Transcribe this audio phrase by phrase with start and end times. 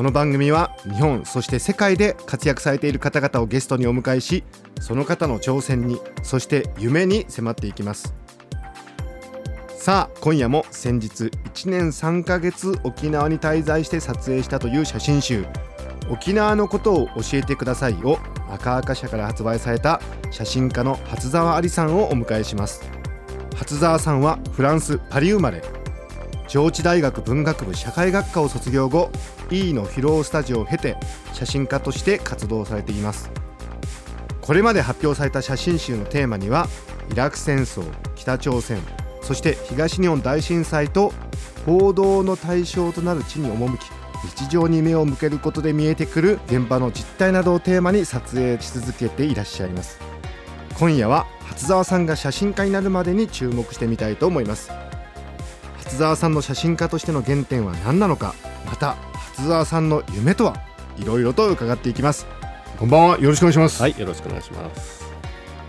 [0.00, 4.44] この番組は日本そして世界で活躍されている方々をゲストにお迎えし
[4.80, 8.14] その方の挑戦にそして夢に迫っていきます。
[9.76, 15.44] さあ今夜も先日1年3ヶ月沖縄に滞在して撮影したという写真集。
[16.08, 22.90] 沖縄のことを教えてくださいを赤赤社から発売された写真家の初沢ありさんをお迎えします。
[23.54, 25.79] 初沢さんはフランスパリ生まれ。
[26.50, 29.12] 上智大学文学部社会学科を卒業後
[29.52, 30.96] E のフィロースタジオを経て
[31.32, 33.30] 写真家として活動されています。
[34.40, 36.66] これまで発表された写真集のテーマには
[37.12, 37.84] イラク戦争
[38.16, 38.80] 北朝鮮
[39.22, 41.12] そして東日本大震災と
[41.66, 43.82] 報道の対象となる地に赴き
[44.36, 50.00] 日常に目を向けることで見えてくる現場の実態などをテーマに撮影し続けていらっしゃいます。
[50.76, 54.89] 今夜は初沢さんが写真家になるまでに注目してみたいと思います。
[56.00, 58.34] 沢さんの写真家としての原点は何なのか
[58.66, 60.56] また初沢さんの夢とは
[60.98, 62.26] いろいろと伺っていきます。
[62.78, 63.18] こんばんは。
[63.20, 63.80] よろしくお願いします。
[63.80, 64.99] はい、よろしくお願いします。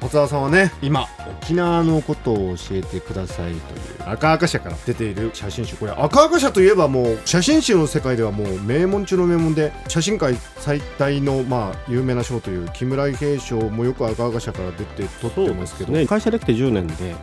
[0.02, 1.08] 初沢さんはね今。
[1.42, 15.94] 沖縄のことを教えてくださいという赤赤社から出ている写真集これ赤赤社といえばもう写真集の世界ではもう名門中の名門で写真界最大のまあ有名な賞という木村伊兵衛賞もよく赤赤社から出て取ってますけど。
[15.94, 17.16] ね、会社できて10年ではい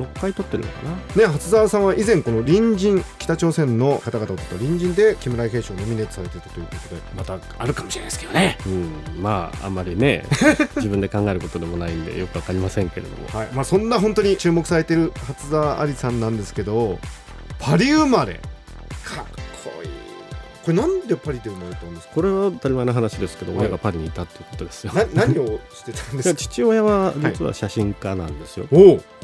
[0.00, 0.82] 6回取ってるのか
[1.16, 1.22] な？
[1.22, 7.02] ね、初沢さんは以前この隣人北朝鮮の方々を取った隣人で木村伊兵衛賞をノミネートされてたということで。
[7.16, 8.58] またあるかもしれないですけどね。
[8.66, 8.68] う
[9.18, 10.24] ん、まああんまりね
[10.76, 13.28] 自分で考えることでもないんでよくわかりませんけれども。
[13.38, 13.48] はい。
[13.52, 16.98] まあ、そんな本当に注目されている初沢ありさんなんですけど
[17.58, 18.34] パリ生まれ。
[18.34, 19.24] かっ
[19.64, 19.90] こいい。
[20.64, 22.14] これなんでパリで生まれたんですか？
[22.14, 23.60] これは当たり前の話ですけど、はい。
[23.62, 24.92] 親がパリにいたっていうことですよ。
[24.94, 28.66] な 何をしてたんです父親は実は写真家なんですよ。
[28.72, 28.76] お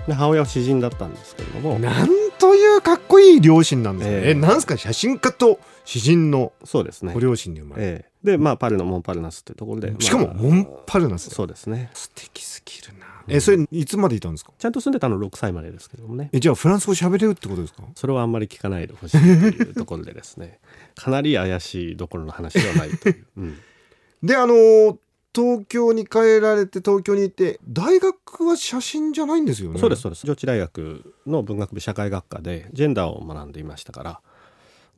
[0.06, 1.77] で母親は詩人だったんですけれども。
[1.77, 4.31] お、なんというかっこいい両親なんですね、ええ。
[4.31, 4.77] えなんですか？
[4.77, 7.12] 写真家と詩人のそうですね。
[7.15, 7.21] ご。
[7.21, 11.91] 両親に生まれええで、まあパリのモンパルナスっていうところで、しかもまあモンパルナスそうですね。
[11.94, 13.06] 素敵すぎるな。
[13.28, 14.53] えそれいつまでいたんですか？
[14.58, 16.28] ちゃんと住んでたの6歳までですけどもね。
[16.32, 17.82] えじゃあフランス語喋れるってことですか？
[17.94, 20.58] それはあんまり聞かないでほしいというところでですね。
[20.97, 23.58] かなり怪しいどころの話ではないという、うん。
[24.22, 24.97] であのー
[25.32, 29.78] 東京に帰られて東京にいて大学は写真じゃないんですよね？
[29.78, 30.26] そうですそうです。
[30.26, 34.20] 上智大学の文学部社会学科でジェンダーを学んでいましたから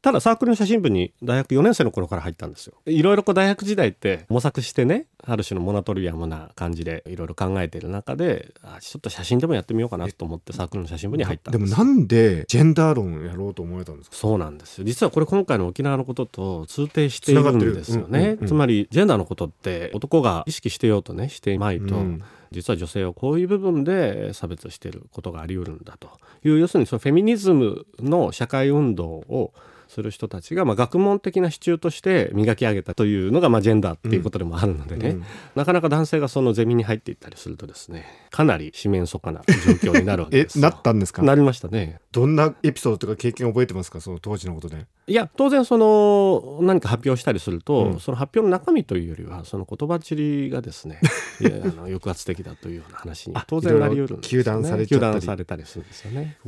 [0.03, 2.75] ただサークルの写真部に大学4年生の頃から入ったんですよ。
[2.87, 11.71] いろいろこう大学時代って模索してねある種のモナトリアムな感じでいろいろ考えている中であちょっと写真でもやってみようかなと思ってサークルの写真部に入ったんです。
[11.71, 14.17] でもなんでジェンダー論やろうと思えたんですか？
[14.17, 14.85] そうなんですよ。
[14.85, 18.39] 実はこれ今回の沖縄のことと通底しているんですよね。
[18.45, 22.23] つまりジェンダーのことって男が意識してようとねしていまいと、うん。
[22.51, 26.11] 実は女性をこういう部分で差別していることがあり得るんだと。
[26.45, 29.53] いう要するにそのフェミニズムの社会運動を
[29.93, 35.25] する人たちが、まあ、学問的な支柱として磨き上げたというのが、まあ、ジェンダーっていうことでもあるのでね、うん。
[35.55, 39.43] なかなか男性がそのゼミに入っていったりするとですねかなり四面楚歌な
[39.83, 40.63] 状況になるわけえですよ。
[40.69, 41.23] なったんですか？
[41.23, 42.01] なりましたね。
[42.11, 44.01] どんなエピソードとか経験覚えてますか？
[44.01, 44.87] その当時のことで。
[45.09, 48.01] いや当然その何か発表したりすると、うん。
[48.01, 51.01] その発表の中身というよりはその言葉尻がですね
[51.41, 55.01] いやあの抑圧的だというような話にあ当然なり得るんですよ、ね、糾弾されたり。
[55.01, 56.39] 糾弾されたりするんですよね。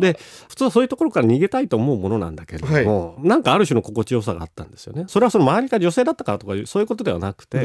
[0.00, 0.18] で
[0.48, 5.04] 普通はそういうところから逃げたいと思うものなんだけれども、なんかある種の心地よさがあったんですよね。
[5.08, 7.58] それはその周りが女性だったからとかそういうことではなくて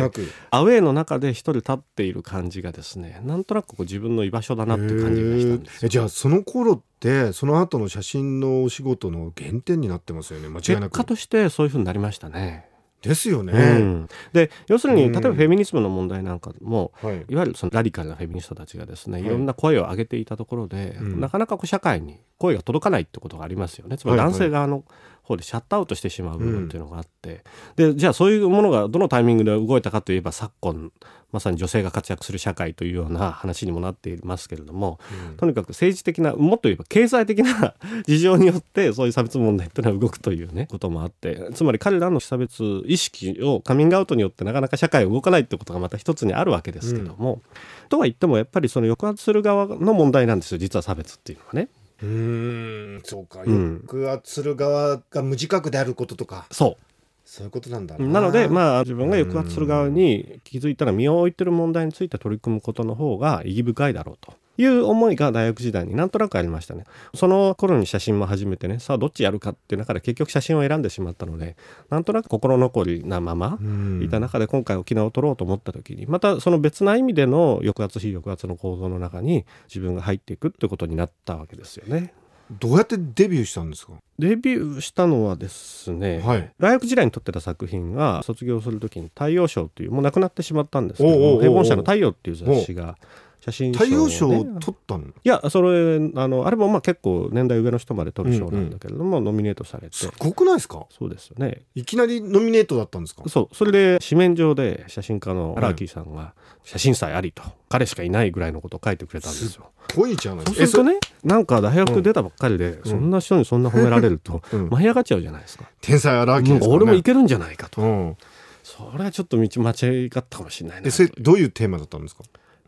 [0.52, 10.48] アウェーの中で一人立っている感じがですねなんとなくこう自分の居場所だなっていう感じがしたんですじゃあその頃ってその後の写真のお仕事の原点になってますよね。
[10.50, 10.94] 間違い結なく。
[10.94, 12.66] 果としてそういうふうになりましたね。
[13.04, 15.12] ですよね、うん、で要するにうん。
[15.12, 17.26] 例えばフェミニズムの問題なんかも、はい。
[17.28, 19.28] いわゆるそのラディカルなフェミニストたちがですね、はい。
[19.28, 21.20] い、ろんな声を上げていたところで、うん。
[21.20, 23.98] なかなかこう社会に声が届かないってことがありますよね。
[23.98, 24.86] つまり男性側の
[25.24, 27.44] 方でシャットアウトしてしまう部分っていうのがあって、
[27.76, 30.92] でじゃあそういうものがどのタイミングで動いたかといえば昨今
[31.32, 35.00] まさに女性が活躍する社会というような話にもなっていますけれども、
[35.38, 37.74] とにかく政治的なもっと言えば経済的な
[38.06, 47.42] 事情によってそういう差別問題っていうのは動くというねこともあってつまり彼らの差別意識をカミングアウトによってなかなか社会が動かないってことがまた一つにあるわけですけども、
[47.90, 51.70] とは言ってもやっぱりその抑圧する側の問題なんですよ実は差別っていうのはね。
[52.02, 53.44] うーんそうか。
[53.44, 53.84] うん。
[53.88, 56.84] 抑圧する側が無自覚であることとか、そう。
[57.26, 58.22] そういうことなんだな。
[58.22, 66.84] のであまあ自分が抑圧する側に気づいたら身を置いてる問題について取り組むことの方が意義深いだろうという思いが大学時代になんとなくありましたね。
[67.16, 71.56] その頃に写真も始めてねさあどっちやるかっていう中で結局写真を選んでしまったので
[71.90, 73.58] なんとなく心残りなまま
[74.04, 82.14] いた中で今回沖縄を撮ろうと思った時にまたその別な意味での抑圧非抑圧の構造の中に自分が入っていくってことになったわけですよね。
[82.52, 83.94] どうやってデビューしたんですか？
[84.20, 86.52] デビューしたのはですね、はい。
[86.60, 92.98] 大学時代に撮ってた作品が卒業する時に「太陽賞」というもう亡くなってしまったんですけど平凡社の「太陽」っていう雑誌が
[93.44, 93.86] 写真賞をね。
[93.86, 95.08] 太陽賞を取ったの？
[95.08, 99.98] いやそれあのあれもまあ結構年代上の人まで取る賞なんだけれども、ノミネートされて。
[99.98, 100.86] すごくないですか？
[100.90, 101.64] そうですよね。
[101.76, 103.24] いきなりノミネートだったんですか？
[103.28, 103.56] そう。
[103.56, 109.72] それで紙面上で写真家の荒木さんが「写真祭あり」と彼しかいないぐらいのことを書いてくれたんですよ。
[109.90, 110.46] ぽいじゃない。
[110.46, 114.70] ですかねなんか大学出たばっかりで、そんな人にそんな褒められると、うん。
[114.70, 115.66] 舞い上がっちゃうじゃないですか。
[115.82, 116.60] 天才荒木ね。
[116.66, 117.82] 俺もいけるんじゃないかと。
[117.82, 118.18] うん。
[118.64, 120.88] それはちょっと道間違ったかもしれないな。
[120.88, 122.24] えそれどういうテーマだったんですか？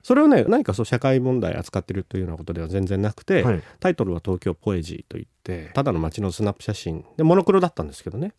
[0.05, 3.63] それをね何かそう社会問題扱ってるというようなことでは全然なくて、はい。
[3.79, 7.03] タイトルは「東京ポエジー」といってただの街のスナップ写真。
[7.17, 8.35] でモノクロだったんですけどね。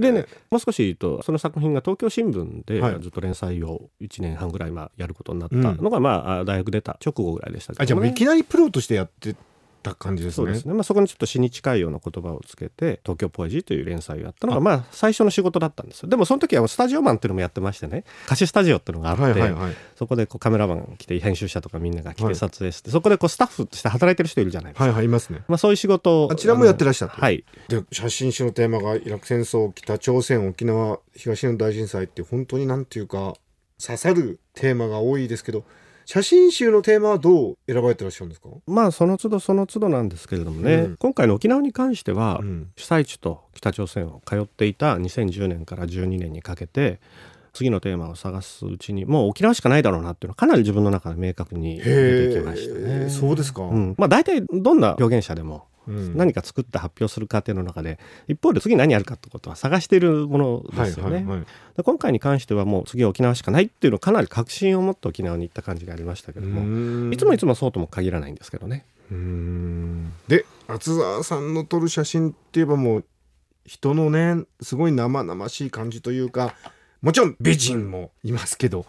[0.00, 3.00] でねもう少し言うとその作品が東京新聞ではい。
[3.00, 7.84] ずっと連載を1年半ぐらいまあやることになったのが、まあ大学出た直後ぐらいでしたけどね。
[7.84, 9.36] あじゃあいきなりプロとしてやって
[9.82, 10.34] た感じですね。
[10.36, 16.08] そうですね、まあ、そこにちょっと詩に近いような言葉をつけて「東京ポエジー」という連載をやったのがまあ最初の仕事だったんですよ。
[16.08, 18.04] でもその時はスタジオマンっていうのもやってましてね。
[18.26, 19.76] 貸しスタジオっていうのがあって、はいはいはい。
[19.96, 25.42] そこでこうカメラマン来て編集者とかみんなが来はいて撮影して、そこでこうスタッフとして働いてる人いるじゃないですか、はいはいいますね。
[25.48, 27.44] まあ、そういう仕事をあちらもやってらっしゃったはい。
[27.68, 33.34] で写真集のテーマがイラク戦争北朝鮮沖縄東日本大震災って本当になんていうか
[33.80, 35.64] 刺さるテーマが多いですけど
[36.04, 40.96] 写真集のテーマはどう選ばれてらっしゃるんですか、まあその都度その都度なんですけれどもね、うん。
[40.96, 42.70] 今回の沖縄に関しては、うん。
[42.76, 47.00] 被災地と北朝鮮を通っていた2010年から12年にかけて
[47.52, 53.10] 次のテーマを探すうちにもう沖縄しかないだろうなっていうのはかなり自分の中で明確に出てきましたね。
[53.10, 56.16] そうですか、うん、まあ大体どんな表現者でもうん。
[56.16, 57.98] 何か作って発表する過程の中で
[58.28, 61.16] 一方で次何やるかってことは探しているものですよね。
[61.16, 61.46] はいはいはい。
[61.76, 68.84] で今回に関してはもう次は沖縄しかないっていうのをかなり確信を持って沖縄に行った感じがありましたけどもいつもいつもそうとも限らないんですけどね。
[70.28, 73.04] で厚澤さんの撮る写真って言えばもう
[73.66, 76.54] 人のねすごい生々しい感じというか
[77.02, 78.86] もちろん美人もいますけど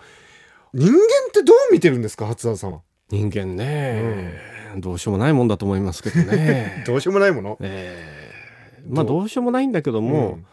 [0.73, 0.99] 人間っ
[1.31, 2.81] てどう見てるんですか初澤さんは？
[3.09, 4.39] 人間ね、
[4.77, 6.83] どうしようもないもんだと思いますけどね。
[6.87, 7.57] どうしようもないもの？
[7.61, 7.97] え
[8.79, 8.83] え。
[8.87, 9.29] まあどう？
[9.29, 10.45] しようもないんだけども、うん。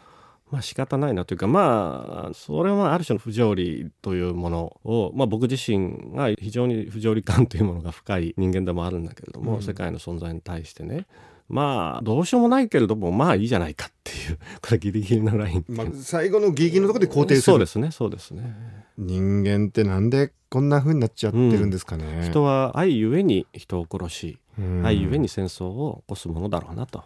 [0.51, 9.61] まあ仕方ないなというかまあそれはある種の不条理というものを、まあ、僕自身が非常に不条理感というものが深い人間でもあるんだけれども、うん。
[9.61, 11.05] 世界の存在に対してね。
[11.47, 17.41] まあどうしようもないけれどもまあいいじゃないかっていうこれギリギリのラインまあ、最後のギリギリのところで肯定する。
[17.41, 18.80] そうですねそうですね。
[19.01, 27.03] 人間ってなんでこんな風になっちゃってるんですかね、人は愛ゆえに人を殺し、うん愛ゆえに戦争を起こすものだろうなと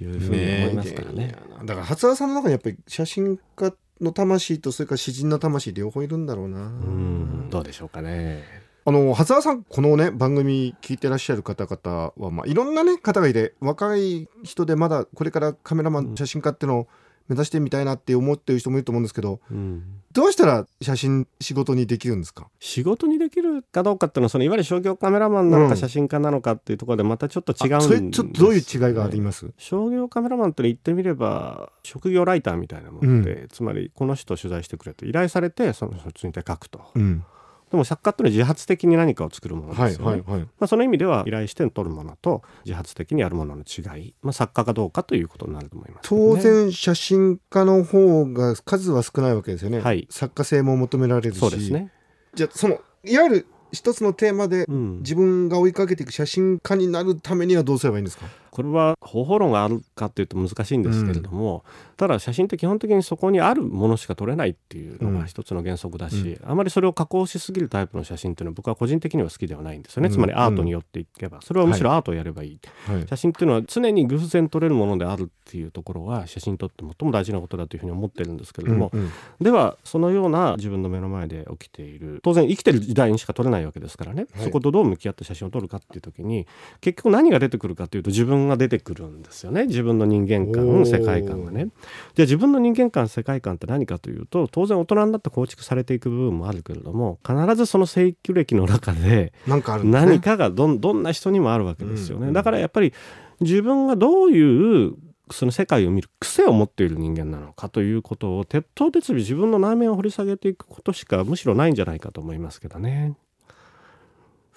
[0.00, 1.34] いうふうに思いますからね。
[1.64, 8.44] だから初澤さんの中にやっぱり写真家の魂とそれから詩人の魂両方いるんだろうな、うんどうでしょうかね。
[8.84, 16.88] あの初澤さんこのね番組聞いてらっしゃる方々は、まあ、いろんなね方がいて若い人でまだこれからカメラマン写真家ってのを
[17.28, 19.82] 目指してみたいなって思ってる人もいると思うんですけどうん。
[20.10, 22.48] どうしたら写真仕事にできるんですか？
[22.58, 25.70] 仕事にできるかどうかっていうのはそのいわゆる商業カメラマンなのうん。
[25.70, 29.50] か写真家なのかっていうところでまたちょっと違うんあですよねそれちょっとどういう違いがあります？
[29.58, 36.80] 商業カメラマンって言ってみれば職業ライターみたいなもので、つまりこの人を取材してくれと依頼されてその人について書くと。
[36.94, 37.24] うん
[37.70, 50.06] でも作家っていうのは自発的に何かを作るものはいですよね、まあ、その意味では依頼して撮るものと自発的にやるものの違い、まあ、作家かどうかということになると思います、当然写真家の方が数は少ないわけですよね、はい。
[50.10, 51.38] 作家性も求められるし。
[51.38, 51.92] そうですね、
[52.34, 58.24] じゃあそのいわゆる一つのテーマでうん、自分が追いかけていく写真家になるためにはどうすればいいんですか？
[58.58, 61.62] これは方法論があるかっていうと難しいんですけれども、
[61.96, 65.18] ただ写真って基本的にそこにあるものしか撮れないっていうのうん。
[65.20, 70.12] が一つの原則だし、あまりそれを加工しすぎるタイプの写真っていうのは僕は個人的には好きではないんですよね、うん。
[70.12, 71.40] つまりアートによっていけば。
[71.40, 73.06] それはむしろアートをやればいい、はい。
[73.06, 79.10] 写真っていうのは常に偶然撮れるものであるっていうところは写真にとって最も大事なことだというふうに思ってるんですけれども、うんうん。
[79.40, 84.44] ではそのような自分の目の前で起きている当然生きてる時代にしか撮れないわけですからね、はい。
[84.44, 86.46] そことどう向き合って写真を撮るかっていう時に
[86.80, 89.66] 結局何が出てくるかというと自分が出てくるんですよね。
[89.66, 91.68] 自分の人間お観ー世界観がね。
[92.14, 102.92] じゃあ自分の人間観世界観って何かというと当然大人になって構築されていく部分もあるけれども必ずその生育歴の中で何かがどんどんな人にもあるわけですよね、うんだからやっぱり
[103.40, 104.94] 自分がどういう
[105.30, 113.16] その世界を見る癖を持っている人間なのかということを鉄頭鉄尾自分の内面を掘り下げていくことしかむしろないんじゃないかと思いますけどね。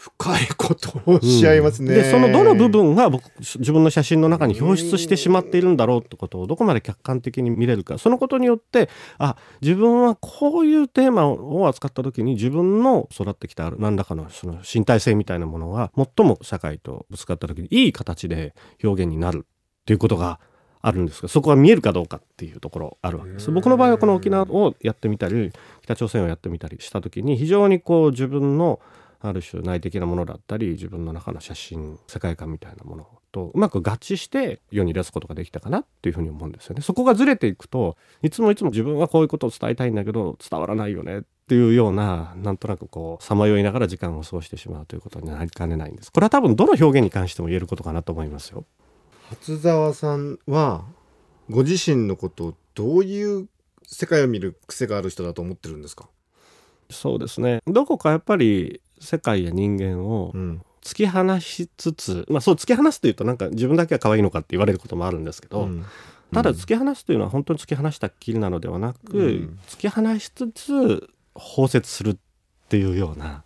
[0.02, 8.90] 深いことをしゃいますね、でそのどの部分が僕自分の写真の中に表出してしまっているんだろうってことをどこまで客観的に見れるかそのことによって
[9.20, 20.40] あ自分はこういうテーマを扱った時に自分の育ってきた何らかのその身体性みたいなものが最も社会とぶつかった時にいい形で表現になるっていうことが
[20.82, 23.52] あるんですがそこが見えるかどうかっていうところあるわけです。
[23.52, 25.52] 僕の場合はこの沖縄をやってみたり
[25.84, 28.80] 北朝鮮をやってみたりした時に非常にこう自分の
[29.22, 36.82] ある種内的なものだったり自分の中の写真世界観みたいなものとうまく合致して世に出すことができたかなっていうふうに思うんですよね。
[36.82, 46.12] そこがずれていくといつもいつも自分はこういうことを伝えたいんだけど伝わらないよねっていうようななんとなくこうさまよいながら時間を過ごしてしまうということになりかねないんです。
[46.12, 48.66] これは多分どの表現に関しても言えることかなと思いますよ。
[49.30, 50.84] 初沢さんは
[51.50, 53.48] ご自身のことをどういう
[53.84, 56.10] 世界を見る癖がある人だと思ってるんですか？
[56.90, 60.34] そうですねどこかやっぱり世界や人間を
[60.82, 65.86] 突き放しつつ、まあそう突き放すというとなんか自分だけは可愛いのかって言われることもあるんですけど、うん。
[66.34, 72.18] ただ突き放すというのは本当に突き放したっきりなのではなく、うん、突き放しつつ包摂するっ
[72.70, 73.44] ていうような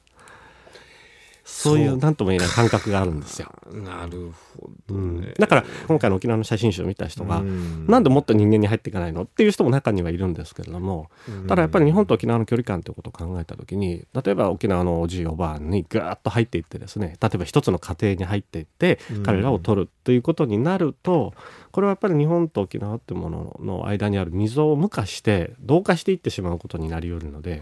[1.55, 3.49] そういう何とも言えない感覚があるんですよ。
[3.71, 5.27] なるほど、ね。
[5.27, 11.09] うん、だから今回の沖縄の写真集を見た人が、うん、なんでもっと人間に入っていかないのっていう人も中にはいるんですけれども、
[11.47, 21.33] ただやっぱり日本と沖縄の距離感ということを考えた時に例えば沖縄のおじいおばあにガーッと入っていってですね例えば一つの家庭に入っていって彼らを取るということになると
[21.75, 27.59] これはやっぱり日本と沖縄っていうものの間にある溝を無化して同化していってしまうことになりうるので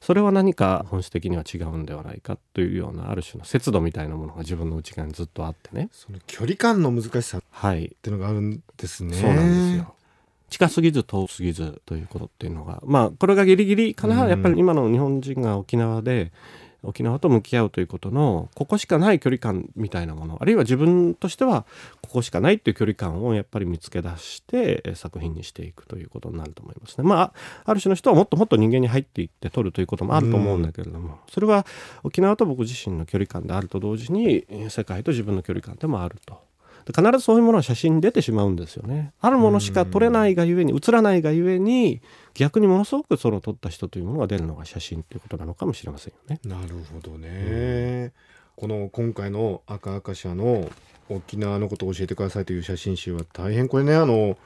[0.00, 5.90] それは何か本質的には違うんではないかというようなある種の節度みたいなものが自分の内側にずっとあってね。
[5.92, 9.94] その距離感の難しさっていうのがあるんですね、はい、そうなんですよ。
[10.50, 16.32] 近すぎず遠すぎずということっていうのがまあこれがギリギリかな、うん、やっぱり今の日本人が沖縄で
[16.82, 21.64] 沖縄と向き合うということのここしかない距離感みたいなものあるいは自分としては
[22.00, 27.04] ここしかないっていう距離感をやっぱり見つけ出して作品にしていくということになると思いますね。
[27.04, 27.32] まあ
[27.64, 31.66] ある種の人はもっともっと人間に入っていって撮るということもあると思うんだけれども、それは
[32.02, 36.41] 沖縄と僕自身の距離感であると同時に世界と自分の距離感でもあると。
[36.86, 39.12] 必ずそういうものは写真に出てしまうんですよね。
[39.20, 42.00] あるものしか撮れないがゆえに映らないがゆえに
[42.34, 46.40] 逆にものすごくその撮った人というものが出るのが写真ということなのかもしれませんよね。
[46.44, 48.12] なるほどね。
[48.56, 50.70] この今回の赤赤社の
[51.08, 54.36] 沖縄のことを教えてくださいという写真集は大変これねあの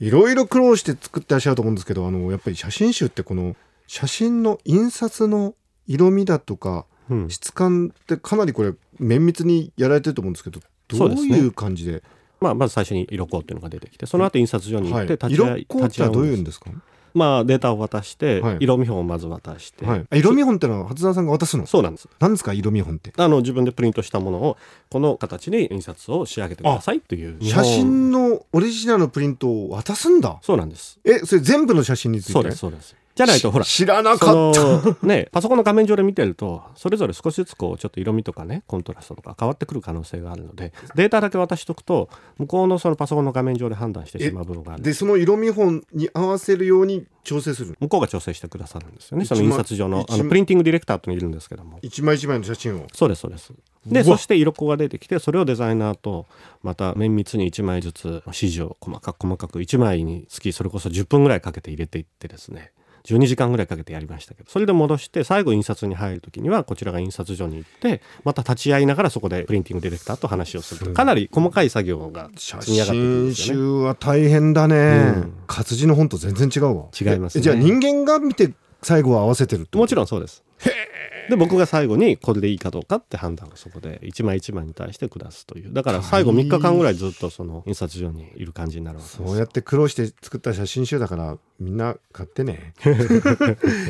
[0.00, 3.56] いろいろ苦労して作ってらっしゃると思うんですけどあのやっぱり写真集ってこの
[3.86, 5.54] 写真の印刷の
[5.86, 12.00] 色味だとか、うん、質感ってかなりこれ綿密にやられてると思うんですけどどういう感じで、ね、
[12.40, 16.70] まあ、まず最初に色香っていうのが出てきてその後印刷所に行って立ち会い、はい、色どういうんですか？
[17.14, 21.66] まあ、データを渡して、はい、色見本をまず渡して、はい、色見本ってのは初沢さんが渡すの？
[21.66, 22.08] そうなんです。
[22.20, 22.52] 何ですか？
[22.52, 23.12] 色見本って。
[23.16, 24.56] あの自分でプリントしたものを
[24.90, 30.38] この形に印刷を仕上げてくださいという写真のオリジナルのプリントを渡すんだ。
[30.42, 31.00] そうなんです。
[31.02, 32.32] えそれ全部の写真について？
[32.34, 35.06] そうですそうですじゃないとほら知らなかった。
[35.06, 42.08] ねパソコンの画面上で見てるとそれぞれ少しずつこうちょっと色味とかねコントラストとか変わってくる可能性があるのでデータだけ渡しとくと
[42.38, 49.24] 向こうのそのパソコンの画面上で判断してしまう部分があるでその色見本に合わせるように調整する向こうが調整してくださるんですよね。
[49.24, 51.78] その印刷上のあのプリンティングディレクターといるんですけども。
[51.82, 52.86] 一枚一枚の写真を。
[52.94, 53.52] そうですそうです。
[53.86, 56.26] でそして色粉が出てきてそれをデザイナーと
[56.62, 62.72] また綿密に1枚ずつ指示を細かく細かく1枚につきそれこそ10分ぐらいかけて入れていってですね
[63.04, 73.60] 12時間ぐらいかけてやりましたけどそれで戻して最後印刷に入る時にはこちらが印刷所に行ってまた立ち会いながらそこでプリンティングディレクターと話をするかなり細かい作業が積み上がってくるんですよね。
[73.60, 74.76] 集は大変だね、
[75.16, 76.86] うん、活字の本と全然違うわ。
[76.98, 78.52] 違います、ね、じゃあ人間が見て
[78.82, 80.44] 最後は合わせてるもちろんそうです。
[80.58, 85.72] へえで僕が最後にこれでいいかどうかって判断をそこで一枚一枚に対して下すという。
[85.72, 89.22] だから最後3日間ぐらいずっとその印刷所にいる感じになるわけです。
[89.24, 92.72] そうやって苦労して作った写真集だからみんな買ってね。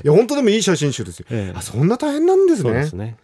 [0.04, 2.62] いや本当でもいい写真集ですよ、ええ、あそんな大変なんですね。
[2.62, 3.16] そうですね。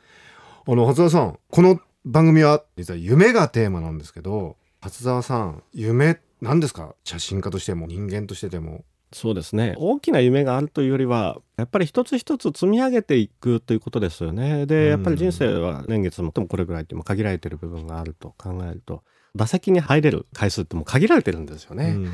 [0.67, 6.95] あの初沢さんこの番組は実は夢がテーマなんですけど初沢さん夢何ですか？
[7.05, 9.75] 写真家としても人間としてでもそうですね。
[9.79, 14.67] 大きな夢があるというよりはやっぱり一つ一つ積み上げていくということですよね。
[14.67, 19.05] でやっぱり人生は年月もともこれぐらいっても限られてる部分があると考えると
[19.37, 21.95] 打席に入れる回数っても限られてるんですよね。
[21.97, 22.13] うん。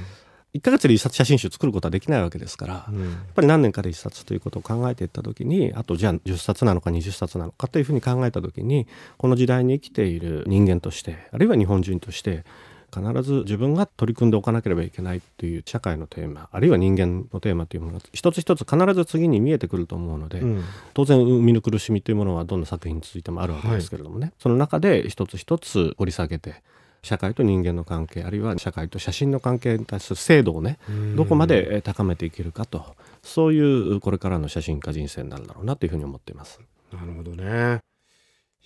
[0.53, 12.45] 1ヶ月で一冊写真集作ることはできないわけですから、うん、やっぱり何年かで一冊ということを考えていった時にあとじゃあ10冊なのか20冊なのかというふうに考えた時にこの時代に生きている人間としてあるいは日本人として
[12.93, 20.65] 必ず自分が取り組んでおかなければいけないっていう社会のテーマあるいは人間のテーマというものが一つ一つ必ず次に見えてくると思うので、うん。
[20.95, 26.63] 当然生みの苦しみというものはどんな作品についてもあるわけですけれどもね、その中で一つ一つ掘り下げて
[27.03, 30.79] 社会と人間の関係あるいは社会と写真の関係に対する精度をね
[31.17, 36.61] どこまでえー高めていけるかとそういうこれからの写真家人生になるだろうなというふうに思っています。
[36.93, 37.81] なるほどね。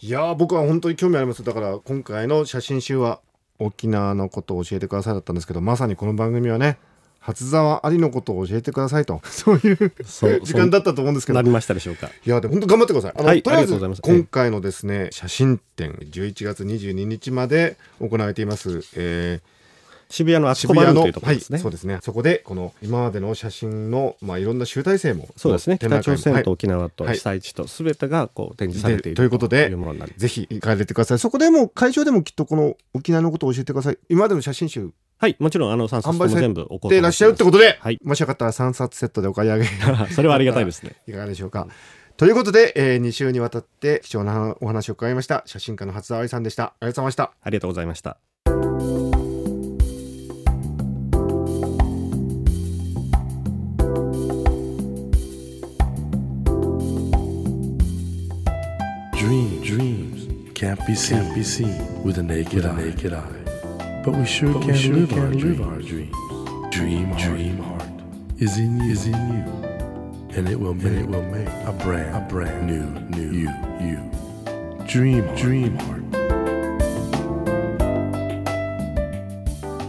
[0.00, 1.44] いやー僕は本当に興味あります。
[1.44, 3.20] だから今回の写真集は
[3.58, 6.78] 沖縄のことを教えてくださいだったんですけどまさにこの番組はね
[7.20, 12.10] 初沢ありのことを教えてくださいとそういうそう 時間だったと思うんですけどなりましたでしょうか。
[12.24, 13.12] いやでも本当頑張ってください。
[13.16, 18.82] あの、はいとりあえず今回のですね写真展11月22日まで行われています。
[18.94, 19.53] えー
[20.14, 21.56] 渋谷のアチ渋谷のコバルというところですね。
[21.56, 21.98] はい、そうですね。
[22.02, 29.74] そこでこの今までの写真のまあいろんな集大成もそうですね北朝鮮と沖縄とはい被災地と全てがこう展示されているでということで
[30.16, 31.18] ぜひ行かれてください。
[31.18, 33.98] そこでも会場でもきっとこの沖縄のことを教えてください。
[34.08, 39.64] 今までの写真集はいもちろんあの3冊とも全部おこうと思でいらっしゃるってことで、はいもしよかったら3冊セットでお買い上げ
[40.14, 40.94] それはありがたいですね。
[41.08, 41.66] いかがでしょうか。
[42.16, 46.62] ということで、え2週にわたって貴重なお話を伺いました写真家の初沢愛さんでした。
[46.64, 47.32] ありがとうございました。
[47.42, 48.93] ありがとうございました。
[60.74, 62.76] Can't be seen, can't be seen with a naked, eye.
[62.76, 64.02] naked eye.
[64.04, 66.16] But we sure can, sure live, our live our dreams.
[66.70, 67.82] Dream, heart, dream heart
[68.38, 69.44] is in you, is in you,
[70.36, 72.84] and it will make, it will make a brand, a brand new,
[73.16, 73.50] new you,
[73.80, 74.00] you.
[74.86, 76.00] Dream, heart, dream heart.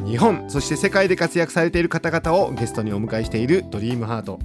[0.06, 4.39] 日本そして世界で活躍されている方々をゲストにお迎えしているドリームハート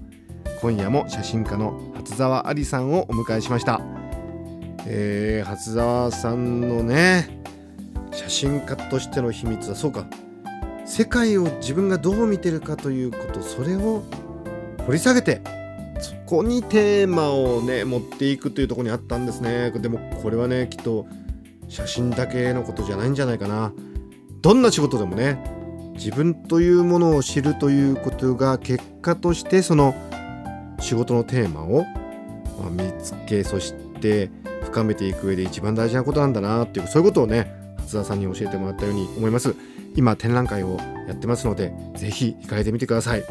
[0.60, 3.80] 今夜も写真家の初沢ありさんをお迎えしました、
[4.86, 7.40] えー、初沢さんのね
[8.12, 10.06] 写真家としての秘密はそうか。
[10.86, 14.02] 世界を自分がどう見てるかということそれを
[14.86, 15.40] 掘り下げて
[16.00, 19.70] そこにテーマをね持っていくというとこにあったんですね。
[19.70, 21.06] でもこれはねきっと
[21.68, 23.72] 写真だけのことじゃないんじゃないかな。
[24.42, 25.38] どんな仕事でもね
[25.94, 29.94] 自分というものを知るということが結果としてその
[30.80, 31.84] 仕事のテーマを
[32.70, 34.30] 見つけそして
[34.70, 39.54] 深めていく上で一番大事なことなんだなっていうそういうことをね初田さんに教えてもらったように思います。
[39.96, 40.76] 今展覧会を
[41.08, 43.24] やってますのでぜひ行かれてみてください。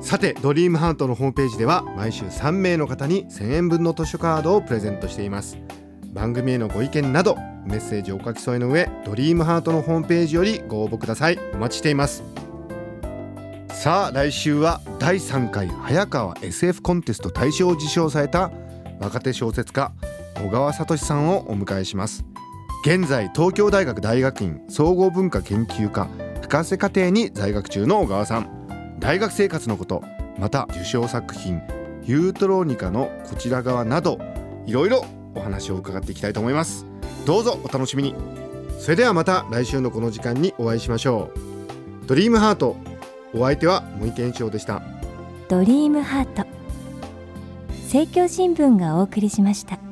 [0.00, 5.56] さてドリームハートのホームページでは毎週3名の方に1000円分の図書カードをプレゼントしています。
[6.12, 11.38] 番組へのご意見などメッセージをお書き添えの上ドリームハートのホームページよりご応募ください。
[11.54, 12.22] お待ちしています。
[13.70, 18.50] さあ来週は第3回早川 SF コンテスト大賞を受賞された
[18.98, 19.92] 若手小説家
[20.42, 22.24] 小川聡さんをお迎えします。
[22.84, 26.08] 現在東京大学大学院総合文化研究科
[26.42, 28.96] 博士課程に在学中の小川さん。
[29.00, 30.02] 大学生活のこと
[30.38, 31.60] また受賞作品
[32.04, 34.18] ユートローニカのこちら側など
[34.66, 36.86] いろいろお話を伺っていきたいと思います。
[37.26, 38.14] どうぞお楽しみに。
[38.78, 41.30] それではまた来週のこの時間にお会いしましょ
[42.04, 42.06] う。
[42.06, 42.76] ドリームハート
[43.34, 44.82] お相手は森健一郎でした。
[45.48, 46.46] ドリームハート。
[47.84, 49.87] 政教新聞がお送りしました。